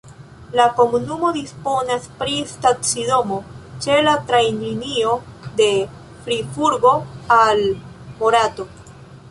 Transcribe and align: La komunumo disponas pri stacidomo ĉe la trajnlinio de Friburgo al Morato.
La 0.59 0.63
komunumo 0.77 1.29
disponas 1.35 2.07
pri 2.21 2.39
stacidomo 2.53 3.37
ĉe 3.85 3.99
la 4.09 4.17
trajnlinio 4.31 5.13
de 5.61 5.69
Friburgo 6.25 6.97
al 7.41 7.65
Morato. 8.23 8.69